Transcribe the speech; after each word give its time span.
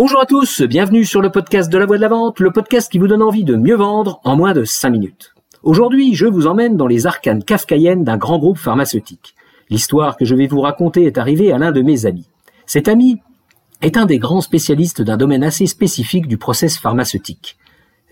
Bonjour 0.00 0.20
à 0.20 0.26
tous, 0.26 0.62
bienvenue 0.62 1.04
sur 1.04 1.20
le 1.20 1.32
podcast 1.32 1.72
de 1.72 1.76
la 1.76 1.84
voix 1.84 1.96
de 1.96 2.02
la 2.02 2.08
vente, 2.08 2.38
le 2.38 2.52
podcast 2.52 2.88
qui 2.88 2.98
vous 2.98 3.08
donne 3.08 3.20
envie 3.20 3.42
de 3.42 3.56
mieux 3.56 3.74
vendre 3.74 4.20
en 4.22 4.36
moins 4.36 4.52
de 4.52 4.62
5 4.62 4.90
minutes. 4.90 5.34
Aujourd'hui, 5.64 6.14
je 6.14 6.26
vous 6.26 6.46
emmène 6.46 6.76
dans 6.76 6.86
les 6.86 7.08
arcanes 7.08 7.42
kafkaïennes 7.42 8.04
d'un 8.04 8.16
grand 8.16 8.38
groupe 8.38 8.58
pharmaceutique. 8.58 9.34
L'histoire 9.70 10.16
que 10.16 10.24
je 10.24 10.36
vais 10.36 10.46
vous 10.46 10.60
raconter 10.60 11.02
est 11.02 11.18
arrivée 11.18 11.50
à 11.50 11.58
l'un 11.58 11.72
de 11.72 11.82
mes 11.82 12.06
amis. 12.06 12.28
Cet 12.64 12.86
ami 12.86 13.20
est 13.82 13.96
un 13.96 14.06
des 14.06 14.20
grands 14.20 14.40
spécialistes 14.40 15.02
d'un 15.02 15.16
domaine 15.16 15.42
assez 15.42 15.66
spécifique 15.66 16.28
du 16.28 16.38
process 16.38 16.78
pharmaceutique, 16.78 17.58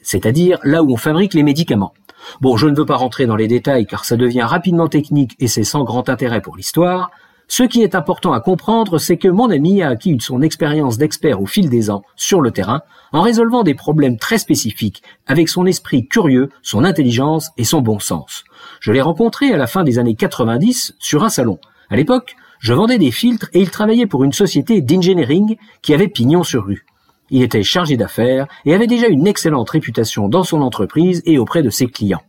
c'est-à-dire 0.03 0.59
là 0.65 0.83
où 0.83 0.91
on 0.91 0.97
fabrique 0.97 1.35
les 1.35 1.45
médicaments. 1.45 1.95
Bon, 2.41 2.57
je 2.57 2.67
ne 2.67 2.75
veux 2.75 2.85
pas 2.85 2.97
rentrer 2.97 3.27
dans 3.27 3.37
les 3.37 3.47
détails 3.47 3.87
car 3.87 4.05
ça 4.05 4.17
devient 4.17 4.43
rapidement 4.43 4.89
technique 4.89 5.37
et 5.39 5.47
c'est 5.47 5.63
sans 5.63 5.85
grand 5.85 6.09
intérêt 6.09 6.41
pour 6.41 6.57
l'histoire. 6.57 7.13
Ce 7.49 7.63
qui 7.63 7.83
est 7.83 7.95
important 7.95 8.33
à 8.33 8.41
comprendre, 8.41 8.99
c'est 8.99 9.19
que 9.19 9.29
mon 9.29 9.51
ami 9.51 9.81
a 9.81 9.89
acquis 9.89 10.17
son 10.21 10.43
expérience 10.43 10.99
d'expert 10.99 11.41
au 11.41 11.47
fil 11.47 11.71
des 11.71 11.91
ans 11.91 12.03
sur 12.17 12.41
le 12.41 12.51
terrain, 12.51 12.83
en 13.13 13.23
résolvant 13.23 13.63
des 13.63 13.75
problèmes 13.75 14.19
très 14.19 14.39
spécifiques, 14.39 15.03
avec 15.27 15.49
son 15.49 15.65
esprit 15.65 16.09
curieux, 16.09 16.49
son 16.63 16.83
intelligence 16.83 17.51
et 17.57 17.65
son 17.65 17.83
bon 17.83 18.01
sens. 18.01 18.45
Je 18.81 18.91
l'ai 18.91 19.01
rencontré 19.01 19.53
à 19.53 19.57
la 19.57 19.69
fin 19.69 19.85
des 19.85 20.01
années 20.01 20.17
90 20.17 20.97
sur 20.99 21.23
un 21.23 21.29
salon. 21.29 21.59
À 21.89 21.97
l'époque, 21.97 22.35
je 22.59 22.75
vendais 22.75 22.99
des 22.99 23.13
filtres 23.13 23.49
et 23.53 23.61
il 23.61 23.71
travaillait 23.71 24.07
pour 24.07 24.25
une 24.25 24.33
société 24.33 24.81
d'engineering 24.81 25.57
qui 25.83 25.95
avait 25.95 26.09
pignon 26.09 26.43
sur 26.43 26.67
rue. 26.67 26.85
Il 27.31 27.43
était 27.43 27.63
chargé 27.63 27.97
d'affaires 27.97 28.47
et 28.65 28.75
avait 28.75 28.87
déjà 28.89 29.07
une 29.07 29.27
excellente 29.27 29.71
réputation 29.71 30.29
dans 30.29 30.45
son 30.45 30.63
entreprise 30.63 31.23
et 31.27 31.39
auprès 31.39 31.63
de 31.63 31.71
ses 31.71 31.87
clients. 31.87 32.23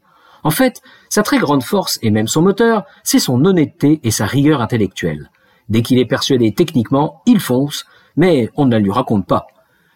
En 0.44 0.52
fait, 0.52 0.82
sa 1.09 1.23
très 1.23 1.40
grande 1.40 1.64
force 1.64 2.00
et 2.02 2.12
même 2.12 2.27
son 2.27 2.41
moteur, 2.41 2.86
c'est 3.04 3.20
son 3.20 3.44
honnêteté 3.45 4.00
et 4.04 4.12
sa 4.12 4.26
rigueur 4.26 4.62
intellectuelle. 4.62 5.30
Dès 5.70 5.82
qu'il 5.82 6.00
est 6.00 6.05
persuadé 6.05 6.54
techniquement, 6.54 7.22
il 7.26 7.40
fonce, 7.40 7.86
mais 8.16 8.50
on 8.55 8.66
ne 8.66 8.72
la 8.72 8.80
lui 8.80 8.92
raconte 8.92 9.28
pas. 9.28 9.48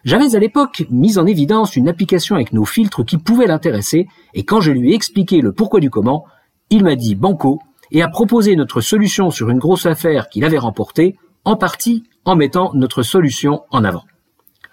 J'avais 0.04 0.34
à 0.34 0.40
l'époque 0.40 0.84
mis 0.90 1.18
en 1.18 1.26
évidence 1.26 1.76
une 1.76 1.88
application 1.88 2.34
avec 2.34 2.52
nos 2.52 2.64
filtres 2.64 3.04
qui 3.04 3.18
pouvait 3.18 3.46
l'intéresser, 3.46 4.08
et 4.34 4.44
quand 4.44 4.60
je 4.60 4.72
lui 4.72 4.90
ai 4.90 4.94
expliqué 4.94 5.40
le 5.40 5.52
pourquoi 5.52 5.80
du 5.80 5.90
comment, 5.90 6.24
il 6.70 6.82
m'a 6.82 6.96
dit 6.96 7.14
banco 7.14 7.60
et 7.92 8.02
a 8.02 8.08
proposé 8.08 8.56
notre 8.56 8.80
solution 8.80 9.30
sur 9.30 9.50
une 9.50 9.58
grosse 9.58 9.86
affaire 9.86 10.28
qu'il 10.28 10.44
avait 10.44 10.58
remportée, 10.58 11.16
en 11.44 11.56
partie 11.56 12.04
en 12.24 12.36
mettant 12.36 12.72
notre 12.74 13.02
solution 13.02 13.62
en 13.70 13.84
avant. 13.84 14.04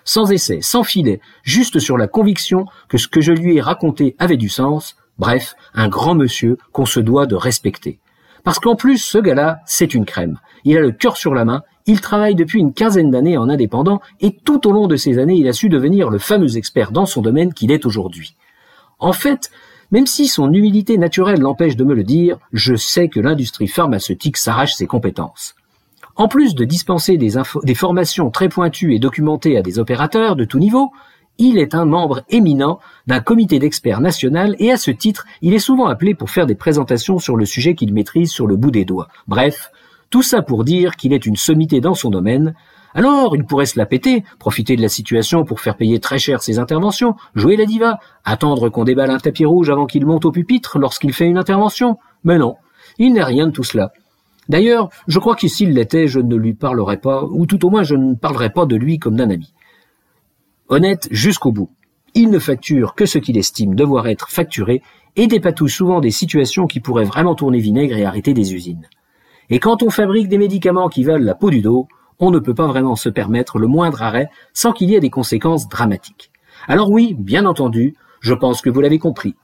Sans 0.03 0.31
essai, 0.31 0.59
sans 0.61 0.83
filet, 0.83 1.19
juste 1.43 1.79
sur 1.79 1.97
la 1.97 2.07
conviction 2.07 2.65
que 2.87 2.97
ce 2.97 3.07
que 3.07 3.21
je 3.21 3.33
lui 3.33 3.57
ai 3.57 3.61
raconté 3.61 4.15
avait 4.17 4.37
du 4.37 4.49
sens, 4.49 4.95
Bref, 5.19 5.55
un 5.73 5.89
grand 5.89 6.15
monsieur 6.15 6.57
qu'on 6.71 6.85
se 6.85 6.99
doit 6.99 7.25
de 7.25 7.35
respecter. 7.35 7.99
Parce 8.43 8.59
qu'en 8.59 8.75
plus, 8.75 8.97
ce 8.97 9.17
gars-là, 9.17 9.59
c'est 9.65 9.93
une 9.93 10.05
crème. 10.05 10.39
Il 10.63 10.77
a 10.77 10.81
le 10.81 10.91
cœur 10.91 11.17
sur 11.17 11.33
la 11.33 11.45
main, 11.45 11.63
il 11.85 12.01
travaille 12.01 12.35
depuis 12.35 12.59
une 12.59 12.73
quinzaine 12.73 13.11
d'années 13.11 13.37
en 13.37 13.49
indépendant, 13.49 13.99
et 14.21 14.31
tout 14.31 14.67
au 14.67 14.71
long 14.71 14.87
de 14.87 14.95
ces 14.95 15.19
années, 15.19 15.35
il 15.35 15.47
a 15.47 15.53
su 15.53 15.69
devenir 15.69 16.09
le 16.09 16.19
fameux 16.19 16.57
expert 16.57 16.91
dans 16.91 17.05
son 17.05 17.21
domaine 17.21 17.53
qu'il 17.53 17.71
est 17.71 17.85
aujourd'hui. 17.85 18.35
En 18.99 19.13
fait, 19.13 19.51
même 19.91 20.05
si 20.05 20.27
son 20.27 20.53
humilité 20.53 20.97
naturelle 20.97 21.41
l'empêche 21.41 21.75
de 21.75 21.83
me 21.83 21.95
le 21.95 22.03
dire, 22.03 22.37
je 22.53 22.75
sais 22.75 23.09
que 23.09 23.19
l'industrie 23.19 23.67
pharmaceutique 23.67 24.37
s'arrache 24.37 24.73
ses 24.73 24.87
compétences. 24.87 25.55
En 26.15 26.27
plus 26.27 26.53
de 26.53 26.65
dispenser 26.65 27.17
des, 27.17 27.75
formations 27.75 28.29
très 28.29 28.49
pointues 28.49 28.93
et 28.93 28.99
documentées 28.99 29.57
à 29.57 29.61
des 29.61 29.79
opérateurs 29.79 30.35
de 30.35 30.43
tout 30.43 30.59
niveau, 30.59 30.91
il 31.39 31.57
est 31.57 31.73
un 31.73 31.85
membre 31.85 32.21
éminent 32.29 32.79
d'un 33.07 33.21
comité 33.21 33.59
d'experts 33.59 34.01
national 34.01 34.55
et 34.59 34.71
à 34.71 34.77
ce 34.77 34.91
titre, 34.91 35.25
il 35.41 35.53
est 35.53 35.59
souvent 35.59 35.87
appelé 35.87 36.13
pour 36.13 36.29
faire 36.29 36.45
des 36.45 36.53
présentations 36.53 37.17
sur 37.17 37.37
le 37.37 37.45
sujet 37.45 37.75
qu'il 37.75 37.93
maîtrise 37.93 38.29
sur 38.29 38.45
le 38.45 38.57
bout 38.57 38.71
des 38.71 38.83
doigts. 38.83 39.07
Bref, 39.27 39.71
tout 40.09 40.21
ça 40.21 40.41
pour 40.41 40.65
dire 40.65 40.97
qu'il 40.97 41.13
est 41.13 41.25
une 41.25 41.37
sommité 41.37 41.79
dans 41.79 41.93
son 41.93 42.09
domaine. 42.09 42.55
Alors, 42.93 43.35
il 43.35 43.45
pourrait 43.45 43.67
se 43.67 43.79
la 43.79 43.85
péter, 43.85 44.25
profiter 44.37 44.75
de 44.75 44.81
la 44.81 44.89
situation 44.89 45.45
pour 45.45 45.61
faire 45.61 45.77
payer 45.77 45.99
très 45.99 46.19
cher 46.19 46.43
ses 46.43 46.59
interventions, 46.59 47.15
jouer 47.35 47.55
la 47.55 47.65
diva, 47.65 47.99
attendre 48.25 48.67
qu'on 48.67 48.83
déballe 48.83 49.11
un 49.11 49.19
tapis 49.19 49.45
rouge 49.45 49.69
avant 49.69 49.85
qu'il 49.85 50.05
monte 50.05 50.25
au 50.25 50.31
pupitre 50.31 50.77
lorsqu'il 50.77 51.13
fait 51.13 51.27
une 51.27 51.37
intervention. 51.37 51.97
Mais 52.25 52.37
non, 52.37 52.57
il 52.97 53.13
n'est 53.13 53.23
rien 53.23 53.47
de 53.47 53.51
tout 53.51 53.63
cela. 53.63 53.93
D'ailleurs, 54.49 54.89
je 55.07 55.19
crois 55.19 55.35
que 55.35 55.47
s'il 55.47 55.73
l'était, 55.73 56.07
je 56.07 56.19
ne 56.19 56.35
lui 56.35 56.53
parlerais 56.53 56.97
pas, 56.97 57.23
ou 57.23 57.45
tout 57.45 57.63
au 57.65 57.69
moins 57.69 57.83
je 57.83 57.95
ne 57.95 58.15
parlerais 58.15 58.49
pas 58.49 58.65
de 58.65 58.75
lui 58.75 58.97
comme 58.99 59.15
d'un 59.15 59.29
ami 59.29 59.53
honnête 60.69 61.07
jusqu'au 61.11 61.51
bout. 61.51 61.69
Il 62.15 62.29
ne 62.29 62.39
facture 62.39 62.95
que 62.95 63.05
ce 63.05 63.17
qu'il 63.17 63.37
estime 63.37 63.75
devoir 63.75 64.07
être 64.07 64.29
facturé 64.29 64.81
et 65.15 65.27
dépatouille 65.27 65.69
souvent 65.69 65.99
des 65.99 66.11
situations 66.11 66.67
qui 66.67 66.79
pourraient 66.79 67.03
vraiment 67.03 67.35
tourner 67.35 67.59
vinaigre 67.59 67.97
et 67.97 68.05
arrêter 68.05 68.33
des 68.33 68.53
usines. 68.53 68.87
Et 69.49 69.59
quand 69.59 69.83
on 69.83 69.89
fabrique 69.89 70.29
des 70.29 70.37
médicaments 70.37 70.89
qui 70.89 71.03
valent 71.03 71.25
la 71.25 71.35
peau 71.35 71.49
du 71.49 71.61
dos, 71.61 71.87
on 72.19 72.31
ne 72.31 72.39
peut 72.39 72.53
pas 72.53 72.67
vraiment 72.67 72.95
se 72.95 73.09
permettre 73.09 73.59
le 73.59 73.67
moindre 73.67 74.03
arrêt 74.03 74.29
sans 74.53 74.71
qu'il 74.71 74.89
y 74.89 74.95
ait 74.95 74.99
des 74.99 75.09
conséquences 75.09 75.67
dramatiques. 75.67 76.31
Alors 76.67 76.91
oui, 76.91 77.15
bien 77.17 77.45
entendu, 77.45 77.95
je 78.19 78.33
pense 78.33 78.61
que 78.61 78.69
vous 78.69 78.81
l'avez 78.81 78.99
compris. 78.99 79.35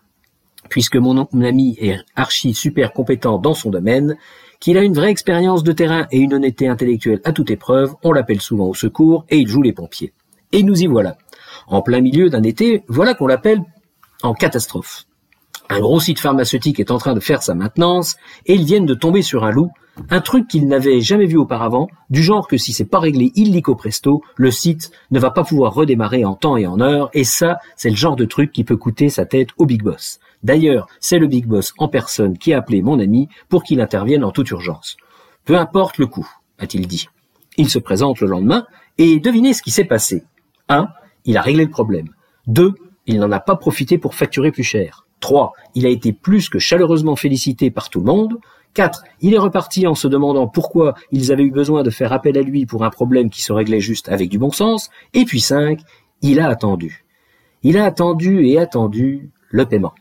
Puisque 0.69 0.97
mon 0.97 1.25
ami 1.41 1.77
est 1.79 1.97
archi 2.15 2.53
super 2.53 2.91
compétent 2.91 3.37
dans 3.37 3.53
son 3.53 3.69
domaine, 3.69 4.17
qu'il 4.59 4.77
a 4.77 4.83
une 4.83 4.93
vraie 4.93 5.11
expérience 5.11 5.63
de 5.63 5.71
terrain 5.71 6.07
et 6.11 6.17
une 6.17 6.33
honnêteté 6.33 6.67
intellectuelle 6.67 7.21
à 7.23 7.31
toute 7.31 7.51
épreuve, 7.51 7.93
on 8.03 8.11
l'appelle 8.11 8.41
souvent 8.41 8.67
au 8.67 8.73
secours 8.73 9.25
et 9.29 9.37
il 9.37 9.47
joue 9.47 9.61
les 9.61 9.73
pompiers. 9.73 10.13
Et 10.51 10.63
nous 10.63 10.81
y 10.81 10.87
voilà. 10.87 11.17
En 11.67 11.81
plein 11.81 12.01
milieu 12.01 12.29
d'un 12.29 12.43
été, 12.43 12.83
voilà 12.87 13.13
qu'on 13.13 13.27
l'appelle 13.27 13.61
en 14.23 14.33
catastrophe. 14.33 15.05
Un 15.69 15.79
gros 15.79 15.99
site 15.99 16.19
pharmaceutique 16.19 16.79
est 16.79 16.91
en 16.91 16.99
train 16.99 17.15
de 17.15 17.19
faire 17.19 17.41
sa 17.41 17.55
maintenance 17.55 18.15
et 18.45 18.53
ils 18.53 18.65
viennent 18.65 18.85
de 18.85 18.93
tomber 18.93 19.23
sur 19.23 19.43
un 19.45 19.51
loup, 19.51 19.71
un 20.09 20.21
truc 20.21 20.47
qu'ils 20.47 20.67
n'avaient 20.67 21.01
jamais 21.01 21.25
vu 21.25 21.37
auparavant, 21.37 21.87
du 22.09 22.21
genre 22.21 22.47
que 22.47 22.57
si 22.57 22.71
c'est 22.71 22.85
pas 22.85 22.99
réglé 22.99 23.31
illico 23.35 23.75
presto, 23.75 24.21
le 24.35 24.51
site 24.51 24.91
ne 25.09 25.19
va 25.19 25.31
pas 25.31 25.43
pouvoir 25.43 25.73
redémarrer 25.73 26.23
en 26.23 26.35
temps 26.35 26.57
et 26.57 26.67
en 26.67 26.79
heure 26.81 27.09
et 27.13 27.23
ça, 27.23 27.57
c'est 27.75 27.89
le 27.89 27.95
genre 27.95 28.15
de 28.15 28.25
truc 28.25 28.51
qui 28.51 28.63
peut 28.63 28.77
coûter 28.77 29.09
sa 29.09 29.25
tête 29.25 29.49
au 29.57 29.65
big 29.65 29.81
boss. 29.81 30.19
D'ailleurs, 30.43 30.87
c'est 30.99 31.17
le 31.17 31.27
big 31.27 31.47
boss 31.47 31.73
en 31.79 31.87
personne 31.87 32.37
qui 32.37 32.53
a 32.53 32.59
appelé 32.59 32.83
mon 32.83 32.99
ami 32.99 33.29
pour 33.49 33.63
qu'il 33.63 33.81
intervienne 33.81 34.23
en 34.23 34.31
toute 34.31 34.51
urgence. 34.51 34.97
Peu 35.45 35.57
importe 35.57 35.97
le 35.97 36.05
coup, 36.05 36.29
a-t-il 36.59 36.87
dit. 36.87 37.07
Il 37.57 37.69
se 37.69 37.79
présente 37.79 38.19
le 38.19 38.27
lendemain 38.27 38.67
et 38.99 39.19
devinez 39.19 39.53
ce 39.53 39.63
qui 39.63 39.71
s'est 39.71 39.85
passé. 39.85 40.23
1. 40.69 40.89
Il 41.25 41.37
a 41.37 41.41
réglé 41.41 41.65
le 41.65 41.69
problème. 41.69 42.09
2. 42.47 42.73
Il 43.07 43.19
n'en 43.19 43.31
a 43.31 43.39
pas 43.39 43.55
profité 43.55 43.97
pour 43.97 44.15
facturer 44.15 44.51
plus 44.51 44.63
cher. 44.63 45.05
3. 45.19 45.53
Il 45.75 45.85
a 45.85 45.89
été 45.89 46.13
plus 46.13 46.49
que 46.49 46.59
chaleureusement 46.59 47.15
félicité 47.15 47.71
par 47.71 47.89
tout 47.89 47.99
le 47.99 48.05
monde. 48.05 48.37
4. 48.73 49.03
Il 49.21 49.33
est 49.33 49.39
reparti 49.39 49.87
en 49.87 49.95
se 49.95 50.07
demandant 50.07 50.47
pourquoi 50.47 50.95
ils 51.11 51.31
avaient 51.31 51.43
eu 51.43 51.51
besoin 51.51 51.83
de 51.83 51.89
faire 51.89 52.13
appel 52.13 52.37
à 52.37 52.41
lui 52.41 52.65
pour 52.65 52.83
un 52.83 52.89
problème 52.89 53.29
qui 53.29 53.41
se 53.41 53.53
réglait 53.53 53.79
juste 53.79 54.09
avec 54.09 54.29
du 54.29 54.37
bon 54.37 54.51
sens. 54.51 54.89
Et 55.13 55.25
puis 55.25 55.39
5. 55.39 55.79
Il 56.21 56.39
a 56.39 56.47
attendu. 56.49 57.05
Il 57.63 57.77
a 57.77 57.85
attendu 57.85 58.45
et 58.45 58.59
attendu 58.59 59.31
le 59.49 59.65
paiement. 59.65 59.93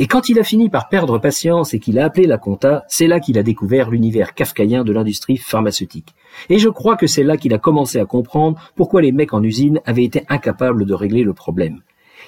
Et 0.00 0.06
quand 0.06 0.28
il 0.28 0.38
a 0.38 0.44
fini 0.44 0.68
par 0.68 0.88
perdre 0.88 1.18
patience 1.18 1.74
et 1.74 1.80
qu'il 1.80 1.98
a 1.98 2.04
appelé 2.04 2.28
la 2.28 2.38
compta, 2.38 2.84
c'est 2.86 3.08
là 3.08 3.18
qu'il 3.18 3.36
a 3.36 3.42
découvert 3.42 3.90
l'univers 3.90 4.32
kafkaïen 4.32 4.84
de 4.84 4.92
l'industrie 4.92 5.38
pharmaceutique. 5.38 6.14
Et 6.48 6.60
je 6.60 6.68
crois 6.68 6.96
que 6.96 7.08
c'est 7.08 7.24
là 7.24 7.36
qu'il 7.36 7.52
a 7.52 7.58
commencé 7.58 7.98
à 7.98 8.04
comprendre 8.04 8.60
pourquoi 8.76 9.02
les 9.02 9.10
mecs 9.10 9.34
en 9.34 9.42
usine 9.42 9.80
avaient 9.86 10.04
été 10.04 10.22
incapables 10.28 10.86
de 10.86 10.94
régler 10.94 11.24
le 11.24 11.34
problème. 11.34 11.80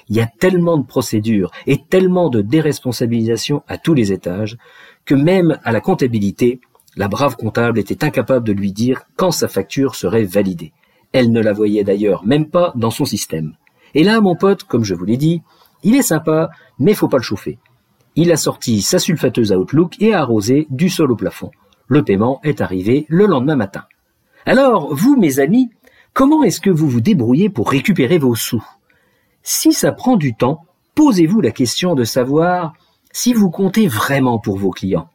Il 0.09 0.17
y 0.17 0.19
a 0.19 0.27
tellement 0.27 0.77
de 0.77 0.85
procédures 0.85 1.49
et 1.65 1.77
tellement 1.77 2.27
de 2.27 2.41
déresponsabilisation 2.41 3.63
à 3.69 3.77
tous 3.77 3.93
les 3.93 4.11
étages 4.11 4.57
que 5.05 5.15
même 5.15 5.57
à 5.63 5.71
la 5.71 5.79
comptabilité, 5.79 6.59
la 6.97 7.07
brave 7.07 7.37
comptable 7.37 7.79
était 7.79 8.03
incapable 8.03 8.45
de 8.45 8.51
lui 8.51 8.73
dire 8.73 9.03
quand 9.15 9.31
sa 9.31 9.47
facture 9.47 9.95
serait 9.95 10.25
validée. 10.25 10.73
Elle 11.13 11.31
ne 11.31 11.39
la 11.39 11.53
voyait 11.53 11.85
d'ailleurs 11.85 12.25
même 12.25 12.49
pas 12.49 12.73
dans 12.75 12.91
son 12.91 13.05
système. 13.05 13.53
Et 13.93 14.03
là, 14.03 14.19
mon 14.19 14.35
pote, 14.35 14.63
comme 14.63 14.83
je 14.83 14.93
vous 14.93 15.05
l'ai 15.05 15.17
dit, 15.17 15.41
il 15.83 15.95
est 15.95 16.01
sympa, 16.01 16.49
mais 16.79 16.93
faut 16.93 17.07
pas 17.07 17.17
le 17.17 17.23
chauffer. 17.23 17.59
Il 18.15 18.31
a 18.31 18.37
sorti 18.37 18.81
sa 18.81 18.99
sulfateuse 18.99 19.51
Outlook 19.51 19.95
et 19.99 20.13
a 20.13 20.21
arrosé 20.21 20.67
du 20.69 20.89
sol 20.89 21.11
au 21.11 21.15
plafond. 21.15 21.51
Le 21.87 22.03
paiement 22.03 22.39
est 22.43 22.61
arrivé 22.61 23.05
le 23.09 23.25
lendemain 23.25 23.55
matin. 23.55 23.85
Alors, 24.45 24.93
vous, 24.93 25.17
mes 25.17 25.39
amis, 25.39 25.69
comment 26.13 26.43
est-ce 26.43 26.61
que 26.61 26.69
vous 26.69 26.89
vous 26.89 27.01
débrouillez 27.01 27.49
pour 27.49 27.69
récupérer 27.69 28.17
vos 28.17 28.35
sous? 28.35 28.65
Si 29.43 29.73
ça 29.73 29.91
prend 29.91 30.17
du 30.17 30.35
temps, 30.35 30.65
posez-vous 30.95 31.41
la 31.41 31.51
question 31.51 31.95
de 31.95 32.03
savoir 32.03 32.73
si 33.11 33.33
vous 33.33 33.49
comptez 33.49 33.87
vraiment 33.87 34.39
pour 34.39 34.57
vos 34.57 34.71
clients. 34.71 35.09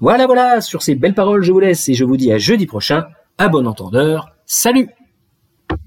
Voilà, 0.00 0.26
voilà, 0.26 0.60
sur 0.60 0.82
ces 0.82 0.94
belles 0.94 1.14
paroles, 1.14 1.42
je 1.42 1.52
vous 1.52 1.60
laisse 1.60 1.88
et 1.88 1.94
je 1.94 2.04
vous 2.04 2.16
dis 2.16 2.32
à 2.32 2.38
jeudi 2.38 2.66
prochain. 2.66 3.06
À 3.38 3.48
bon 3.48 3.66
entendeur, 3.66 4.30
salut 4.46 4.88